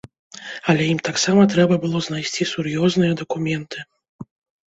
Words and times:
Але 0.71 0.83
ім 0.93 0.99
таксама 1.09 1.41
трэба 1.51 1.77
было 1.83 2.01
знайсці 2.07 2.47
сур'ёзныя 2.53 3.13
дакументы. 3.21 3.77